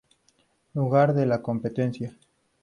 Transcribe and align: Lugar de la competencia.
Lugar 0.73 1.13
de 1.13 1.27
la 1.27 1.43
competencia. 1.43 2.17